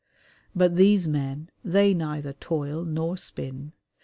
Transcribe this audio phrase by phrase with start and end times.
[0.55, 3.73] But these men, they neither toil nor spin.